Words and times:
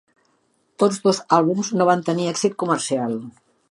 Tots 0.83 0.97
dos 1.03 1.21
àlbums 1.39 1.71
no 1.79 1.89
van 1.93 2.05
tenir 2.11 2.29
èxit 2.35 2.61
comercial. 2.67 3.19